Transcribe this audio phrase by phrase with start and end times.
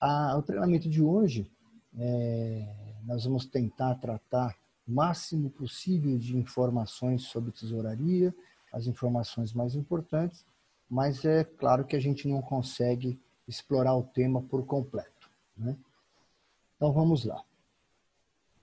[0.00, 1.50] A, o treinamento de hoje,
[1.98, 8.34] é, nós vamos tentar tratar o máximo possível de informações sobre tesouraria,
[8.72, 10.44] as informações mais importantes,
[10.88, 15.30] mas é claro que a gente não consegue explorar o tema por completo.
[15.56, 15.76] Né?
[16.76, 17.42] Então vamos lá.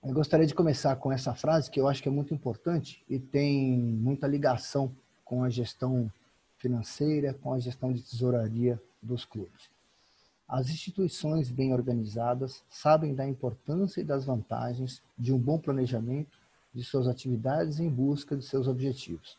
[0.02, 3.18] Eu gostaria de começar com essa frase que eu acho que é muito importante e
[3.18, 4.94] tem muita ligação
[5.24, 6.12] com a gestão
[6.58, 9.73] financeira, com a gestão de tesouraria dos clubes.
[10.46, 16.38] As instituições bem organizadas sabem da importância e das vantagens de um bom planejamento
[16.72, 19.38] de suas atividades em busca de seus objetivos.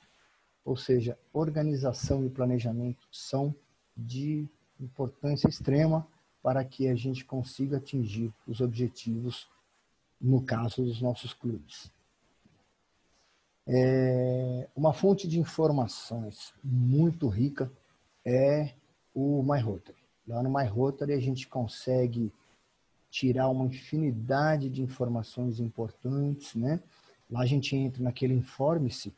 [0.63, 3.55] Ou seja, organização e planejamento são
[3.95, 4.47] de
[4.79, 6.07] importância extrema
[6.41, 9.47] para que a gente consiga atingir os objetivos
[10.19, 11.91] no caso dos nossos clubes.
[13.67, 17.71] É, uma fonte de informações muito rica
[18.23, 18.73] é
[19.13, 20.04] o MyRotary.
[20.27, 22.31] Lá no MyRotary a gente consegue
[23.09, 26.79] tirar uma infinidade de informações importantes, né?
[27.29, 29.13] Lá a gente entra naquele informe-se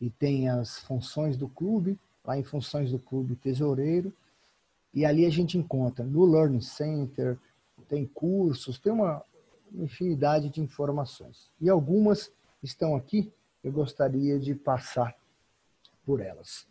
[0.00, 4.12] e tem as funções do clube, lá em funções do clube tesoureiro,
[4.92, 7.38] e ali a gente encontra no Learning Center,
[7.88, 9.24] tem cursos, tem uma,
[9.74, 11.50] infinidade de informações.
[11.60, 12.32] E algumas
[12.62, 13.32] estão aqui,
[13.62, 15.14] eu gostaria de passar
[16.04, 16.66] por elas.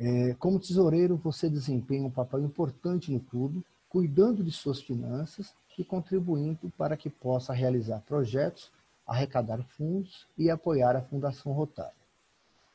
[0.00, 5.84] É, como tesoureiro, você desempenha um papel importante no clube, cuidando de suas finanças e
[5.84, 8.70] contribuindo para que possa realizar projetos,
[9.04, 11.92] arrecadar fundos e apoiar a Fundação Rotária.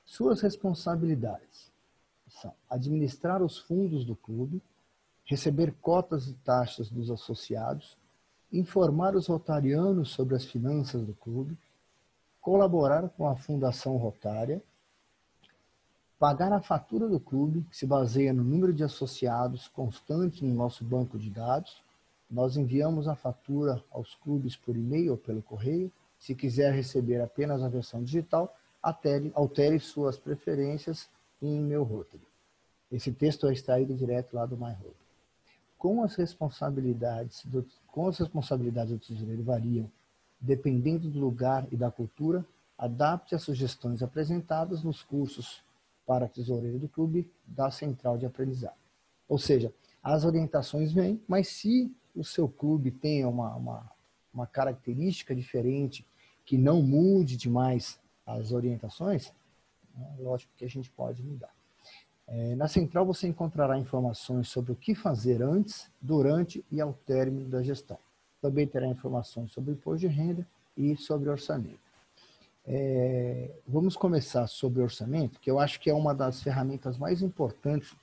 [0.03, 1.71] Suas responsabilidades
[2.27, 4.61] são administrar os fundos do clube,
[5.23, 7.97] receber cotas e taxas dos associados,
[8.51, 11.57] informar os rotarianos sobre as finanças do clube,
[12.41, 14.61] colaborar com a Fundação Rotária,
[16.19, 20.83] pagar a fatura do clube, que se baseia no número de associados constante no nosso
[20.83, 21.81] banco de dados.
[22.29, 25.91] Nós enviamos a fatura aos clubes por e-mail ou pelo correio.
[26.17, 31.09] Se quiser receber apenas a versão digital, altere, suas preferências
[31.41, 32.23] em meu Rotary.
[32.91, 35.03] Esse texto é extraído direto lá do MyRotary
[35.83, 39.91] com as responsabilidades do, com as responsabilidades do tesoureiro variam
[40.39, 42.45] dependendo do lugar e da cultura,
[42.77, 45.61] adapte as sugestões apresentadas nos cursos
[46.05, 48.77] para tesoureiro do clube da central de aprendizado.
[49.27, 53.91] Ou seja, as orientações vêm, mas se o seu clube tem uma, uma,
[54.33, 56.05] uma característica diferente
[56.45, 59.33] que não mude demais as orientações,
[59.95, 61.53] é lógico que a gente pode mudar.
[62.27, 67.49] É, na central você encontrará informações sobre o que fazer antes, durante e ao término
[67.49, 67.97] da gestão.
[68.41, 71.82] Também terá informações sobre imposto de renda e sobre orçamento.
[72.65, 77.93] É, vamos começar sobre orçamento, que eu acho que é uma das ferramentas mais importantes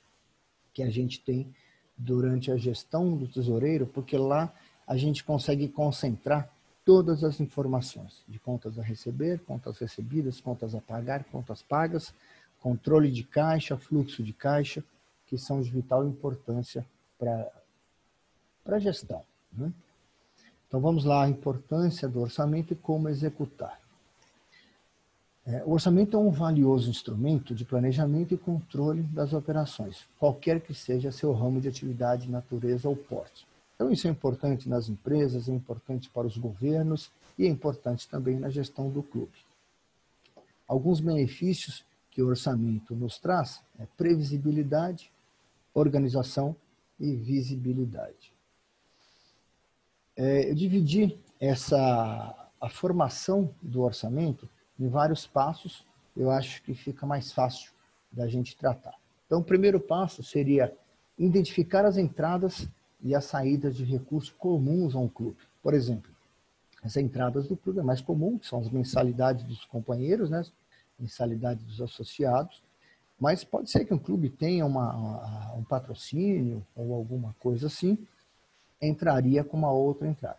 [0.75, 1.53] que a gente tem
[1.97, 4.53] durante a gestão do tesoureiro, porque lá
[4.87, 6.51] a gente consegue concentrar
[6.85, 12.13] todas as informações de contas a receber, contas recebidas, contas a pagar, contas pagas,
[12.61, 14.85] controle de caixa, fluxo de caixa,
[15.27, 16.85] que são de vital importância
[17.19, 17.51] para
[18.67, 19.23] a gestão.
[19.53, 19.73] Né?
[20.67, 23.80] Então vamos lá, a importância do orçamento e como executar.
[25.47, 30.75] É, o orçamento é um valioso instrumento de planejamento e controle das operações, qualquer que
[30.75, 33.47] seja seu ramo de atividade, natureza ou porte.
[33.75, 38.39] Então isso é importante nas empresas, é importante para os governos e é importante também
[38.39, 39.33] na gestão do clube.
[40.69, 45.11] Alguns benefícios que o orçamento nos traz é previsibilidade,
[45.73, 46.55] organização
[46.99, 48.33] e visibilidade.
[50.15, 54.47] É, eu dividi essa a formação do orçamento
[54.81, 55.85] em vários passos.
[56.17, 57.71] Eu acho que fica mais fácil
[58.11, 58.95] da gente tratar.
[59.27, 60.75] Então, o primeiro passo seria
[61.19, 62.67] identificar as entradas
[63.03, 65.37] e as saídas de recursos comuns a um clube.
[65.63, 66.11] Por exemplo,
[66.83, 70.45] as entradas do clube é mais comum, que são as mensalidades dos companheiros, né?
[70.99, 72.63] mensalidade dos associados,
[73.19, 77.99] mas pode ser que um clube tenha uma, um patrocínio ou alguma coisa assim,
[78.81, 80.39] entraria com uma outra entrada.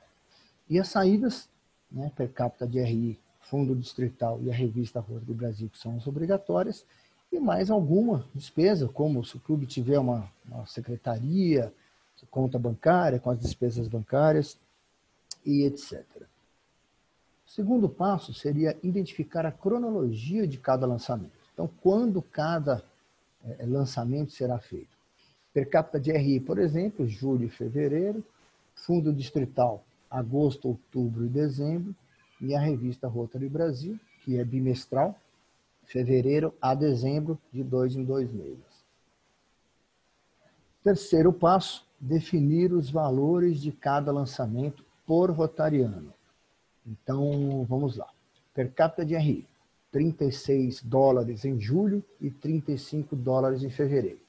[0.70, 1.48] E as saídas,
[1.92, 5.98] né, per capita de RI, Fundo Distrital e a Revista Rua do Brasil, que são
[5.98, 6.86] as obrigatórias,
[7.32, 11.74] e mais alguma despesa, como se o clube tiver uma, uma secretaria,
[12.30, 14.58] conta bancária, com as despesas bancárias
[15.46, 16.04] e etc.
[17.46, 21.32] O segundo passo seria identificar a cronologia de cada lançamento.
[21.54, 22.84] Então, quando cada
[23.44, 24.98] é, lançamento será feito?
[25.54, 28.24] Per capita de RI, por exemplo, julho e fevereiro,
[28.74, 31.94] fundo distrital, agosto, outubro e dezembro,
[32.42, 35.16] e a revista Rotary Brasil, que é bimestral,
[35.86, 38.82] fevereiro a dezembro, de dois em dois meses.
[40.84, 46.12] Terceiro passo definir os valores de cada lançamento por rotariano.
[46.86, 48.08] Então, vamos lá.
[48.54, 49.48] Per capita de RI,
[49.92, 54.20] 36 dólares em julho e 35 dólares em fevereiro.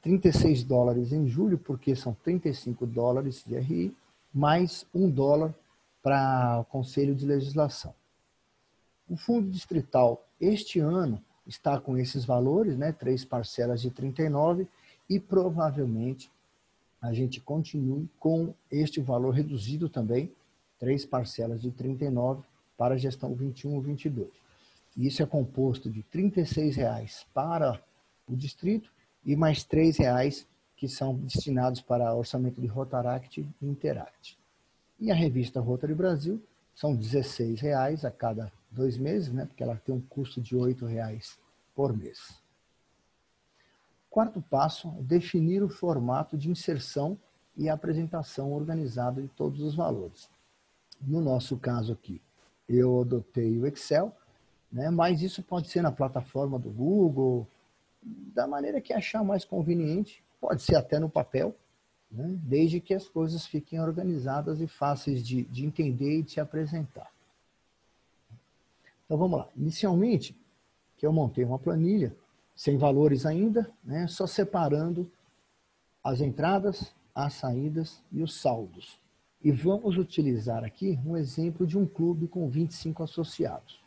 [0.00, 3.94] 36 dólares em julho, porque são 35 dólares de RI,
[4.32, 5.54] mais um dólar
[6.08, 7.94] para o Conselho de Legislação.
[9.06, 14.66] O Fundo Distrital, este ano, está com esses valores, né, três parcelas de 39,
[15.06, 16.30] e provavelmente
[16.98, 20.32] a gente continue com este valor reduzido também,
[20.78, 22.42] três parcelas de 39
[22.74, 24.28] para a gestão 21-22.
[24.96, 27.82] Isso é composto de R$ 36,00 para
[28.26, 28.90] o distrito
[29.26, 34.37] e mais R$ reais que são destinados para orçamento de Rotaract e Interact.
[34.98, 36.42] E a revista Rotary Brasil
[36.74, 39.46] são R$ 16,00 a cada dois meses, né?
[39.46, 41.38] porque ela tem um custo de R$ reais
[41.74, 42.40] por mês.
[44.10, 47.16] Quarto passo definir o formato de inserção
[47.56, 50.28] e apresentação organizada de todos os valores.
[51.00, 52.20] No nosso caso aqui,
[52.68, 54.12] eu adotei o Excel,
[54.70, 54.90] né?
[54.90, 57.46] mas isso pode ser na plataforma do Google,
[58.02, 61.54] da maneira que achar mais conveniente, pode ser até no papel,
[62.10, 62.38] né?
[62.42, 67.10] desde que as coisas fiquem organizadas e fáceis de, de entender e de se apresentar.
[69.04, 69.48] Então vamos lá.
[69.56, 70.36] Inicialmente,
[70.96, 72.14] que eu montei uma planilha,
[72.54, 74.06] sem valores ainda, né?
[74.08, 75.10] só separando
[76.02, 78.98] as entradas, as saídas e os saldos.
[79.42, 83.80] E vamos utilizar aqui um exemplo de um clube com 25 associados.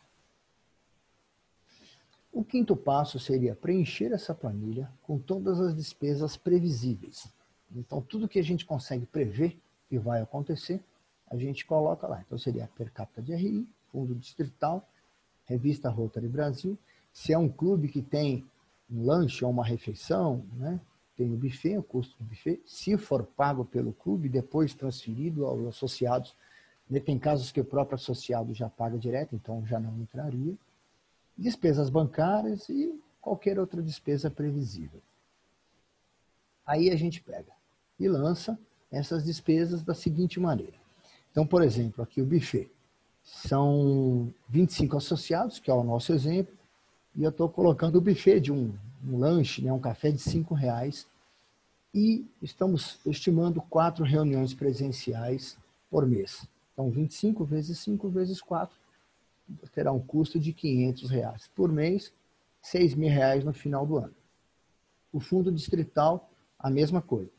[2.31, 7.27] O quinto passo seria preencher essa planilha com todas as despesas previsíveis.
[7.75, 9.57] Então, tudo que a gente consegue prever
[9.87, 10.83] que vai acontecer,
[11.29, 12.21] a gente coloca lá.
[12.21, 14.87] Então, seria per capita de RI, fundo distrital,
[15.45, 16.77] revista Rotary Brasil.
[17.13, 18.45] Se é um clube que tem
[18.89, 20.79] um lanche ou uma refeição, né?
[21.15, 22.61] tem o buffet, o custo do buffet.
[22.65, 26.35] Se for pago pelo clube, depois transferido aos associados,
[26.89, 26.99] né?
[26.99, 30.57] tem casos que o próprio associado já paga direto, então já não entraria
[31.37, 35.01] despesas bancárias e qualquer outra despesa previsível.
[36.65, 37.60] Aí a gente pega
[38.03, 38.57] e lança
[38.91, 40.73] essas despesas da seguinte maneira.
[41.31, 42.69] Então, por exemplo, aqui o buffet.
[43.23, 46.53] São 25 associados, que é o nosso exemplo,
[47.15, 48.73] e eu estou colocando o buffet de um,
[49.05, 51.07] um lanche, né, um café de cinco reais,
[51.93, 55.57] e estamos estimando quatro reuniões presenciais
[55.89, 56.47] por mês.
[56.73, 58.75] Então, 25 vezes 5 vezes 4
[59.73, 62.13] terá um custo de 500 reais por mês,
[62.61, 64.15] 6 mil reais no final do ano.
[65.11, 67.29] O fundo distrital, a mesma coisa.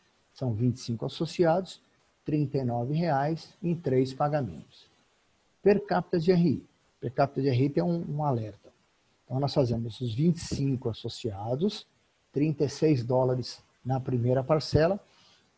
[0.43, 1.81] São 25 associados,
[2.27, 4.91] R$ 39,00 em três pagamentos.
[5.63, 6.67] Per capita de RI.
[7.01, 8.73] Per capita de RI tem um, um alerta.
[9.25, 11.87] Então, nós fazemos os 25 associados,
[12.33, 14.99] 36 dólares na primeira parcela,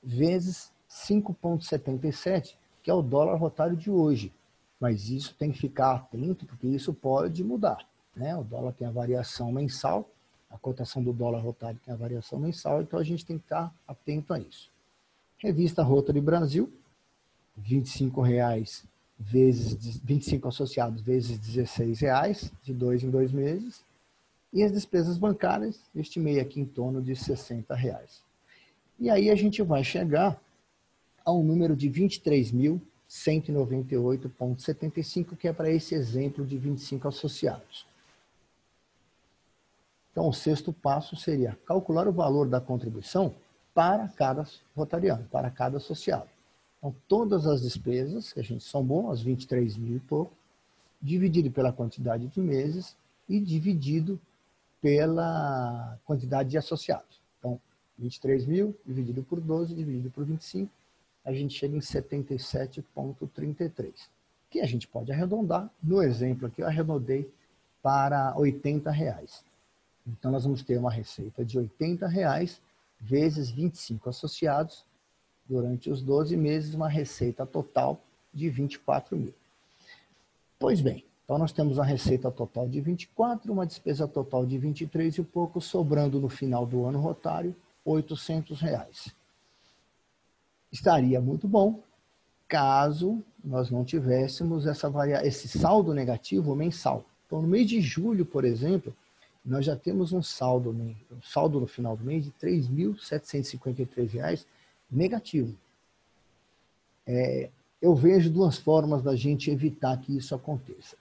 [0.02, 4.30] vezes 5,77, que é o dólar rotário de hoje.
[4.78, 7.88] Mas isso tem que ficar atento, porque isso pode mudar.
[8.14, 8.37] Né?
[8.37, 10.06] O dólar tem a variação mensal,
[10.50, 13.75] a cotação do dólar rotário tem a variação mensal, então a gente tem que estar
[13.88, 14.74] atento a isso.
[15.38, 16.70] Revista Rotary Brasil,
[17.56, 18.84] R$ 25,00
[19.19, 23.82] vezes 25 associados vezes 16 reais, de dois em dois meses.
[24.52, 28.22] E as despesas bancárias, estimei aqui em torno de 60 reais.
[28.98, 30.40] E aí a gente vai chegar
[31.25, 37.87] a um número de 23 mil 198,75, que é para esse exemplo de 25 associados.
[40.11, 43.35] Então, o sexto passo seria calcular o valor da contribuição
[43.75, 46.28] para cada rotariano, para cada associado.
[46.78, 50.33] Então, todas as despesas, que a gente somou, as 23 mil e pouco,
[51.02, 52.97] dividido pela quantidade de meses
[53.28, 54.21] e dividido
[54.81, 57.21] pela quantidade de associados.
[57.38, 57.61] Então,
[57.99, 60.71] 23 mil dividido por 12, dividido por 25,
[61.25, 63.93] a gente chega em 77,33,
[64.50, 65.71] que a gente pode arredondar.
[65.83, 67.33] No exemplo aqui, eu arredondei
[67.83, 69.43] para 80 reais.
[70.07, 72.61] Então, nós vamos ter uma receita de 80 reais
[73.04, 74.84] vezes 25 associados,
[75.46, 78.00] durante os 12 meses, uma receita total
[78.32, 79.34] de 24 mil.
[80.58, 85.18] Pois bem, então nós temos a receita total de 24, uma despesa total de 23
[85.18, 89.14] e pouco, sobrando no final do ano rotário 800 reais
[90.75, 91.80] estaria muito bom
[92.49, 94.90] caso nós não tivéssemos essa
[95.23, 97.04] esse saldo negativo mensal.
[97.26, 98.94] Então, no mês de julho, por exemplo,
[99.44, 104.46] nós já temos um saldo, um saldo no final do mês de R$ 3.753
[104.90, 105.54] negativo.
[107.06, 110.96] É, eu vejo duas formas da gente evitar que isso aconteça.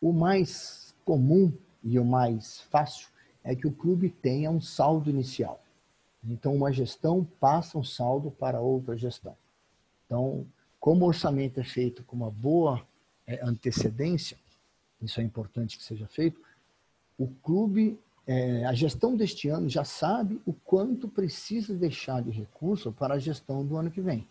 [0.00, 3.08] O mais comum e o mais fácil
[3.42, 5.60] é que o clube tenha um saldo inicial.
[6.22, 9.36] Então, uma gestão passa um saldo para outra gestão.
[10.04, 10.46] Então,
[10.78, 12.86] como o orçamento é feito com uma boa
[13.26, 14.36] é, antecedência,
[15.00, 16.40] isso é importante que seja feito,
[17.18, 22.92] o clube, é, a gestão deste ano já sabe o quanto precisa deixar de recurso
[22.92, 24.28] para a gestão do ano que vem.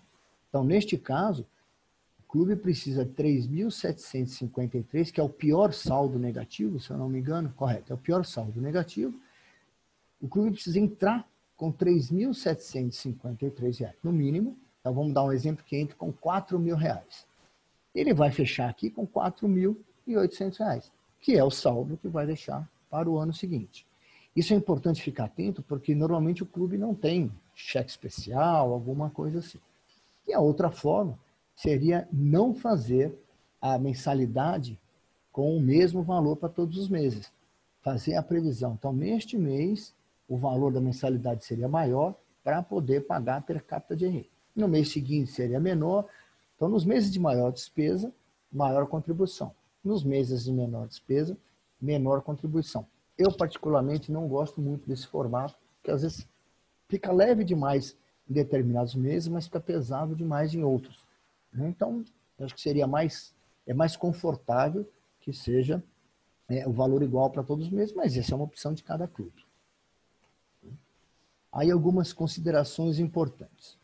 [0.49, 1.45] Então, neste caso,
[2.19, 7.19] o clube precisa de 3.753, que é o pior saldo negativo, se eu não me
[7.19, 9.19] engano, correto, é o pior saldo negativo.
[10.21, 11.27] O clube precisa entrar
[11.57, 14.55] com 3.753 reais, no mínimo.
[14.79, 17.25] Então, vamos dar um exemplo que entre com 4 mil reais.
[17.93, 23.09] Ele vai fechar aqui com 4.800 reais, que é o saldo que vai deixar para
[23.09, 23.85] o ano seguinte.
[24.33, 29.39] Isso é importante ficar atento, porque normalmente o clube não tem cheque especial, alguma coisa
[29.39, 29.59] assim.
[30.25, 31.19] E a outra forma
[31.53, 33.13] seria não fazer
[33.59, 34.79] a mensalidade
[35.29, 37.29] com o mesmo valor para todos os meses.
[37.81, 38.77] Fazer a previsão.
[38.79, 39.93] Então, neste mês,
[40.25, 44.29] o valor da mensalidade seria maior para poder pagar per capita de renda.
[44.55, 46.05] No mês seguinte seria menor.
[46.55, 48.09] Então, nos meses de maior despesa,
[48.49, 49.51] maior contribuição.
[49.83, 51.37] Nos meses de menor despesa,
[51.85, 52.87] menor contribuição.
[53.17, 56.27] Eu, particularmente, não gosto muito desse formato, porque às vezes
[56.89, 57.97] fica leve demais
[58.29, 61.05] em determinados meses, mas fica pesado demais em outros.
[61.53, 61.69] Né?
[61.69, 62.03] Então,
[62.39, 63.33] acho que seria mais,
[63.65, 64.89] é mais confortável
[65.21, 65.81] que seja
[66.49, 69.07] é, o valor igual para todos os meses, mas essa é uma opção de cada
[69.07, 69.45] clube.
[71.51, 73.77] Aí algumas considerações importantes.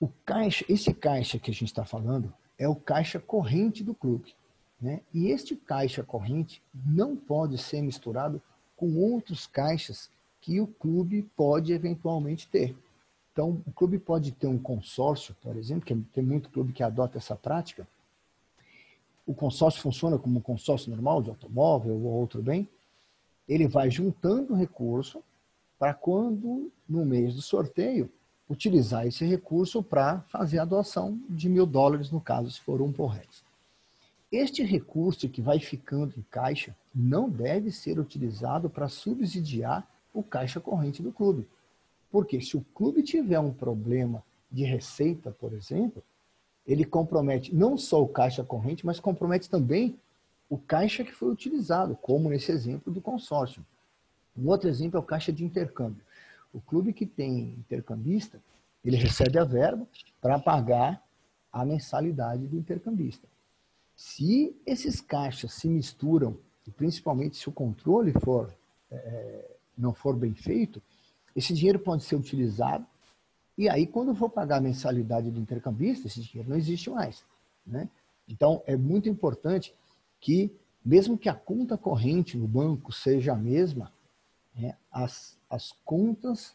[0.00, 4.34] O caixa, esse caixa que a gente está falando é o caixa corrente do clube.
[4.80, 5.00] Né?
[5.12, 8.40] E este caixa corrente não pode ser misturado
[8.76, 12.76] com outros caixas que o clube pode eventualmente ter.
[13.32, 17.18] Então, o clube pode ter um consórcio, por exemplo, que tem muito clube que adota
[17.18, 17.86] essa prática.
[19.26, 22.68] O consórcio funciona como um consórcio normal de automóvel ou outro bem.
[23.48, 25.22] Ele vai juntando recurso
[25.78, 28.10] para quando, no mês do sorteio,
[28.48, 32.92] utilizar esse recurso para fazer a doação de mil dólares, no caso, se for um
[32.92, 33.42] por réis.
[34.34, 40.58] Este recurso que vai ficando em caixa não deve ser utilizado para subsidiar o caixa
[40.58, 41.46] corrente do clube.
[42.10, 46.02] Porque se o clube tiver um problema de receita, por exemplo,
[46.66, 49.96] ele compromete não só o caixa corrente, mas compromete também
[50.50, 53.64] o caixa que foi utilizado, como nesse exemplo do consórcio.
[54.36, 56.02] Um outro exemplo é o caixa de intercâmbio.
[56.52, 58.42] O clube que tem intercambista,
[58.84, 59.86] ele recebe a verba
[60.20, 61.00] para pagar
[61.52, 63.32] a mensalidade do intercambista.
[63.96, 66.36] Se esses caixas se misturam,
[66.66, 68.52] e principalmente se o controle for,
[68.90, 70.82] é, não for bem feito,
[71.36, 72.86] esse dinheiro pode ser utilizado
[73.56, 77.24] e aí, quando for pagar a mensalidade do intercambista, esse dinheiro não existe mais.
[77.64, 77.88] Né?
[78.28, 79.72] Então, é muito importante
[80.20, 80.50] que,
[80.84, 83.92] mesmo que a conta corrente no banco seja a mesma,
[84.54, 86.54] né, as, as contas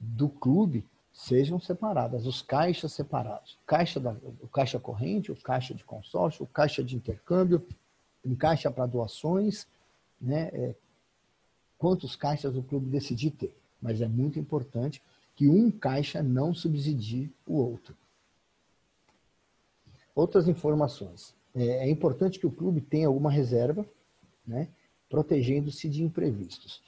[0.00, 3.58] do clube sejam separadas, os caixas separados.
[3.66, 7.66] Caixa, da, o caixa corrente, o caixa de consórcio, o caixa de intercâmbio,
[8.24, 9.66] um caixa para doações,
[10.20, 10.74] né, é,
[11.76, 15.02] quantos caixas o clube decidir ter mas é muito importante
[15.34, 17.96] que um caixa não subsidie o outro.
[20.14, 21.34] Outras informações.
[21.54, 23.84] É, é importante que o clube tenha alguma reserva,
[24.46, 24.68] né,
[25.10, 26.80] protegendo-se de imprevistos.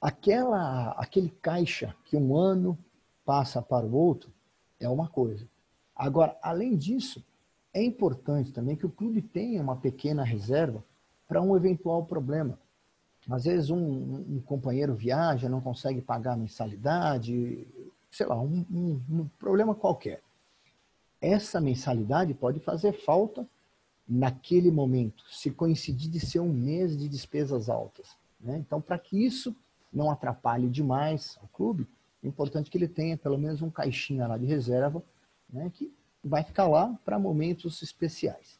[0.00, 2.76] Aquela, aquele caixa que um ano
[3.26, 4.30] passa para o outro
[4.80, 5.46] é uma coisa.
[5.94, 7.22] Agora, além disso,
[7.74, 10.82] é importante também que o clube tenha uma pequena reserva
[11.26, 12.58] para um eventual problema.
[13.28, 17.66] Às vezes um, um, companheiro viaja, não consegue pagar a mensalidade,
[18.10, 20.22] sei lá, um, um, um problema qualquer.
[21.20, 23.46] Essa mensalidade pode fazer falta
[24.08, 28.16] naquele momento, se coincidir de ser um mês de despesas altas.
[28.40, 28.56] Né?
[28.58, 29.56] Então, para que isso
[29.92, 31.88] não atrapalhe demais o clube,
[32.22, 35.02] é importante que ele tenha pelo menos um caixinha lá de reserva,
[35.48, 35.92] né, que
[36.22, 38.58] vai ficar lá para momentos especiais.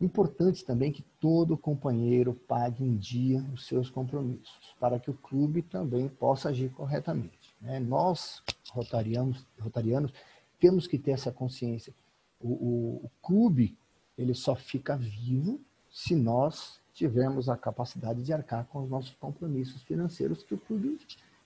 [0.00, 5.60] Importante também que todo companheiro pague em dia os seus compromissos, para que o clube
[5.60, 7.54] também possa agir corretamente.
[7.60, 7.78] Né?
[7.78, 10.12] Nós, rotarianos, rotarianos,
[10.58, 11.92] temos que ter essa consciência.
[12.40, 13.76] O, o, o clube
[14.16, 19.82] ele só fica vivo se nós tivermos a capacidade de arcar com os nossos compromissos
[19.82, 20.98] financeiros que o clube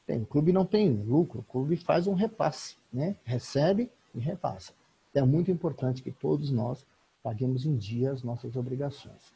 [0.06, 0.22] tem.
[0.22, 3.16] O clube não tem lucro, o clube faz um repasse, né?
[3.24, 4.72] recebe e repassa.
[5.14, 6.84] É muito importante que todos nós
[7.22, 9.32] paguemos em dia as nossas obrigações.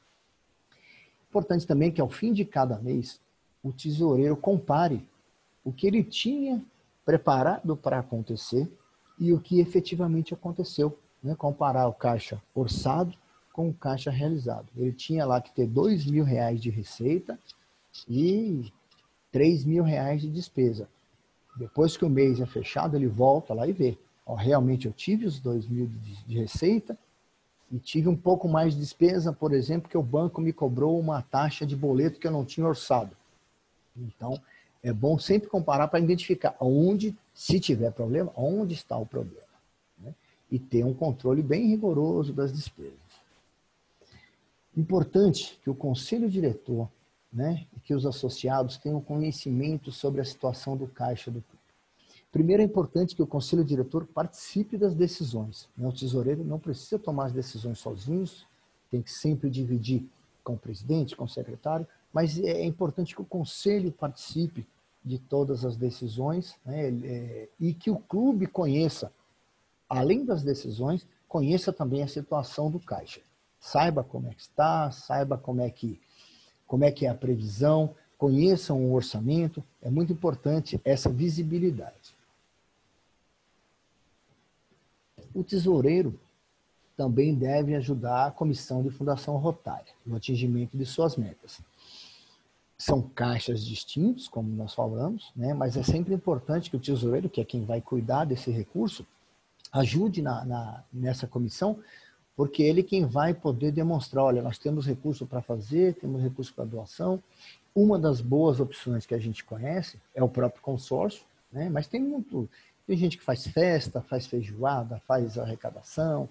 [1.29, 3.21] Importante também que ao fim de cada mês,
[3.63, 5.07] o tesoureiro compare
[5.65, 6.63] o que ele tinha
[7.05, 8.71] preparado para acontecer
[9.19, 10.99] e o que efetivamente aconteceu.
[11.23, 11.35] Né?
[11.35, 13.15] Comparar o caixa orçado
[13.53, 14.69] com o caixa realizado.
[14.77, 17.39] Ele tinha lá que ter dois mil reais de receita
[18.09, 18.73] e
[19.31, 20.89] três mil reais de despesa.
[21.57, 23.99] Depois que o mês é fechado, ele volta lá e vê.
[24.25, 26.97] Ó, realmente eu tive os dois mil de, de receita
[27.71, 31.23] e tive um pouco mais de despesa, por exemplo, que o banco me cobrou uma
[31.23, 33.17] taxa de boleto que eu não tinha orçado.
[33.97, 34.41] Então,
[34.83, 39.43] é bom sempre comparar para identificar onde, se tiver problema, onde está o problema.
[39.99, 40.15] Né?
[40.51, 42.95] E ter um controle bem rigoroso das despesas.
[44.77, 46.89] Importante que o conselho diretor
[47.33, 51.59] né, e que os associados tenham conhecimento sobre a situação do caixa do clube.
[52.31, 55.69] Primeiro é importante que o conselho diretor participe das decisões.
[55.77, 55.89] Né?
[55.89, 58.47] O tesoureiro não precisa tomar as decisões sozinhos,
[58.91, 60.07] tem que sempre dividir
[60.45, 64.67] com o presidente, com o secretário, mas é importante que o conselho participe
[65.05, 69.13] de todas as decisões né, é, e que o clube conheça,
[69.89, 73.21] além das decisões, conheça também a situação do caixa.
[73.61, 76.01] Saiba como é que está, saiba como é que,
[76.69, 82.15] como é, que é a previsão, conheçam o orçamento, é muito importante essa visibilidade.
[85.35, 86.19] O tesoureiro
[86.97, 91.61] também deve ajudar a comissão de fundação rotária no atingimento de suas metas.
[92.77, 95.55] São caixas distintos, como nós falamos, né?
[95.55, 99.07] mas é sempre importante que o tesoureiro, que é quem vai cuidar desse recurso,
[99.73, 101.79] ajude na, na nessa comissão,
[102.39, 106.55] porque ele é quem vai poder demonstrar, olha, nós temos recurso para fazer, temos recurso
[106.55, 107.21] para doação.
[107.75, 111.69] Uma das boas opções que a gente conhece é o próprio consórcio, né?
[111.69, 112.49] mas tem muito,
[112.87, 116.29] tem gente que faz festa, faz feijoada, faz arrecadação,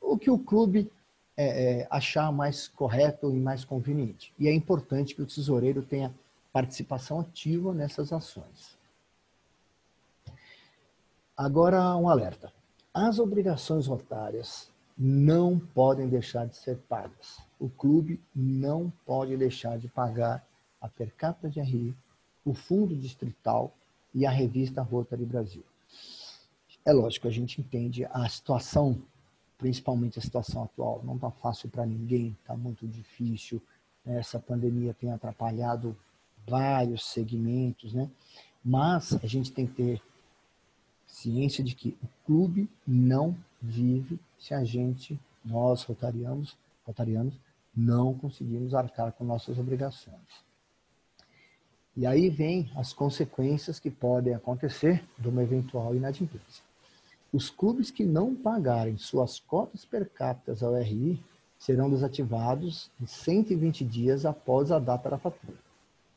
[0.00, 0.92] o que o clube
[1.36, 4.32] é, é, achar mais correto e mais conveniente.
[4.38, 6.14] E é importante que o tesoureiro tenha
[6.52, 8.78] participação ativa nessas ações.
[11.36, 12.52] Agora, um alerta.
[12.94, 17.38] As obrigações rotárias não podem deixar de ser pagas.
[17.58, 20.46] O clube não pode deixar de pagar
[20.80, 21.94] a per capita de RI,
[22.44, 23.74] o fundo distrital
[24.14, 25.64] e a revista Rotary Brasil.
[26.84, 29.02] É lógico, a gente entende a situação
[29.58, 31.02] principalmente a situação atual.
[31.04, 33.60] Não está fácil para ninguém, está muito difícil.
[34.04, 35.96] Essa pandemia tem atrapalhado
[36.46, 38.10] vários segmentos, né?
[38.64, 40.02] Mas a gente tem que ter
[41.06, 47.34] ciência de que o clube não vive se a gente, nós rotarianos, rotarianos,
[47.76, 50.46] não conseguimos arcar com nossas obrigações.
[51.96, 56.64] E aí vem as consequências que podem acontecer de uma eventual inadimplência.
[57.32, 61.22] Os clubes que não pagarem suas cotas per capita ao RI
[61.58, 65.56] serão desativados em 120 dias após a data da fatura.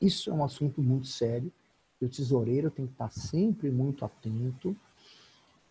[0.02, 1.52] Isso é um assunto muito sério
[2.00, 4.76] e o tesoureiro tem que estar sempre muito atento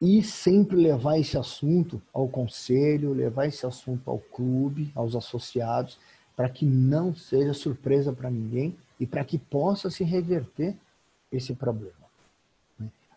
[0.01, 5.99] e sempre levar esse assunto ao conselho, levar esse assunto ao clube, aos associados,
[6.37, 10.77] para que não seja surpresa para ninguém e para que possa se reverter
[11.33, 11.93] esse problema.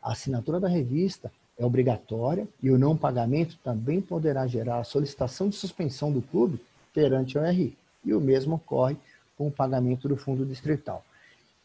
[0.01, 5.47] A assinatura da revista é obrigatória e o não pagamento também poderá gerar a solicitação
[5.47, 6.59] de suspensão do clube
[6.91, 7.77] perante o RI.
[8.03, 8.97] E o mesmo ocorre
[9.37, 11.05] com o pagamento do fundo distrital.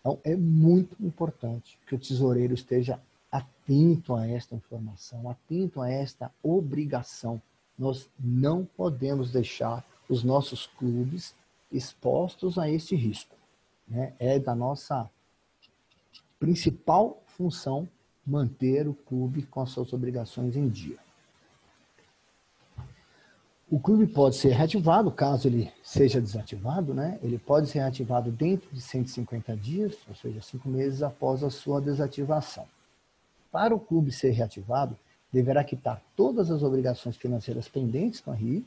[0.00, 3.00] Então, é muito importante que o tesoureiro esteja
[3.31, 7.41] atento a esta informação, atento a esta obrigação.
[7.79, 11.35] Nós não podemos deixar os nossos clubes
[11.71, 13.35] expostos a este risco.
[13.87, 14.15] Né?
[14.19, 15.11] É da nossa
[16.39, 17.89] principal função
[18.27, 20.99] manter o clube com as suas obrigações em dia.
[23.69, 27.19] O clube pode ser reativado, caso ele seja desativado, né?
[27.21, 31.81] Ele pode ser reativado dentro de 150 dias, ou seja, cinco meses após a sua
[31.81, 32.67] desativação.
[33.50, 34.96] Para o clube ser reativado,
[35.32, 38.64] deverá quitar todas as obrigações financeiras pendentes com a RI,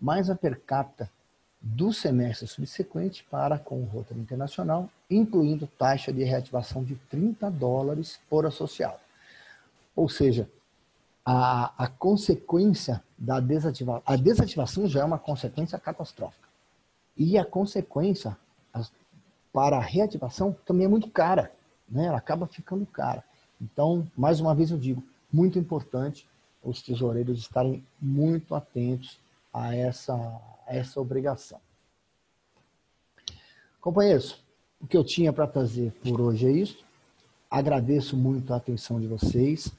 [0.00, 1.10] mais a per capita
[1.60, 8.18] do semestre subsequente para com o Rotary Internacional, incluindo taxa de reativação de 30 dólares
[8.28, 8.98] por associado.
[9.94, 10.50] Ou seja,
[11.24, 16.48] a, a consequência da desativação, a desativação já é uma consequência catastrófica.
[17.16, 18.36] E a consequência
[19.52, 21.52] para a reativação também é muito cara,
[21.88, 22.06] né?
[22.06, 23.22] ela acaba ficando cara.
[23.62, 26.28] Então, mais uma vez eu digo, muito importante
[26.62, 29.18] os tesoureiros estarem muito atentos
[29.52, 31.60] a essa essa obrigação.
[33.80, 34.42] Companheiros,
[34.80, 36.84] o que eu tinha para trazer por hoje é isso.
[37.50, 39.70] Agradeço muito a atenção de vocês.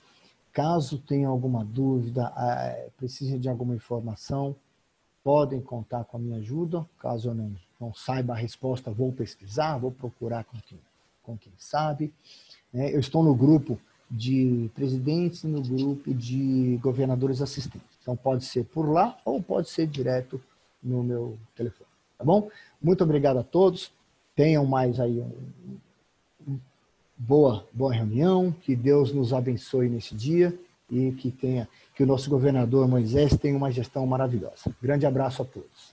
[0.51, 4.55] Caso tenham alguma dúvida, é, precisem de alguma informação,
[5.23, 6.85] podem contar com a minha ajuda.
[6.99, 10.79] Caso eu não, não saiba a resposta, vou pesquisar, vou procurar com quem,
[11.23, 12.13] com quem sabe.
[12.73, 17.88] É, eu estou no grupo de presidentes e no grupo de governadores assistentes.
[18.01, 20.39] Então pode ser por lá ou pode ser direto
[20.83, 21.89] no meu telefone.
[22.17, 22.49] Tá bom?
[22.81, 23.91] Muito obrigado a todos.
[24.36, 26.59] Tenham mais aí um,
[27.17, 30.57] boa, boa reunião, que Deus nos abençoe nesse dia
[30.89, 34.75] e que tenha que o nosso governador Moisés tenha uma gestão maravilhosa.
[34.81, 35.92] Grande abraço a todos.